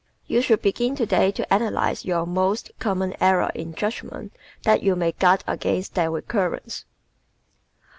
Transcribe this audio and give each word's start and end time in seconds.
You 0.25 0.41
should 0.41 0.63
begin 0.63 0.95
today 0.95 1.29
to 1.31 1.53
analyze 1.53 2.05
your 2.05 2.25
most 2.25 2.71
common 2.79 3.13
errors 3.21 3.51
in 3.53 3.75
judgment 3.75 4.33
that 4.63 4.81
you 4.81 4.95
may 4.95 5.11
guard 5.11 5.43
against 5.45 5.93
their 5.93 6.09
recurrence. 6.09 6.85